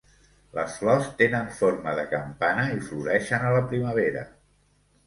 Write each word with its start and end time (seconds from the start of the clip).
Les 0.57 0.77
flors 0.77 1.09
tenen 1.19 1.51
forma 1.59 1.93
de 2.01 2.07
campana 2.15 2.67
i 2.79 2.83
floreixen 2.89 3.47
a 3.51 3.57
la 3.59 3.65
primavera. 3.71 4.27